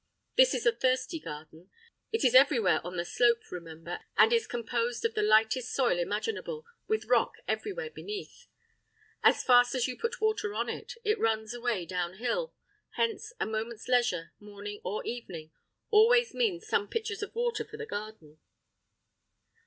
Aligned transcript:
This 0.35 0.55
is 0.55 0.65
a 0.65 0.71
thirsty 0.71 1.19
garden; 1.19 1.69
it 2.11 2.23
is 2.23 2.33
everywhere 2.33 2.81
on 2.83 2.97
the 2.97 3.05
slope, 3.05 3.37
remember, 3.51 3.99
and 4.17 4.33
is 4.33 4.47
composed 4.47 5.05
of 5.05 5.13
the 5.13 5.21
lightest 5.21 5.71
soil 5.75 5.99
imaginable 5.99 6.65
with 6.87 7.05
rock 7.05 7.35
everywhere 7.47 7.91
beneath. 7.91 8.47
As 9.21 9.43
fast 9.43 9.75
as 9.75 9.87
you 9.87 9.95
put 9.95 10.19
water 10.19 10.55
on 10.55 10.69
it, 10.69 10.95
it 11.03 11.19
runs 11.19 11.53
away 11.53 11.85
downhill; 11.85 12.55
hence, 12.95 13.31
a 13.39 13.45
moment's 13.45 13.87
leisure, 13.87 14.31
morning 14.39 14.81
or 14.83 15.05
evening, 15.05 15.51
always 15.91 16.33
means 16.33 16.65
some 16.67 16.87
pitchers 16.87 17.21
of 17.21 17.35
water 17.35 17.63
for 17.63 17.77
the 17.77 17.85
garden. 17.85 18.39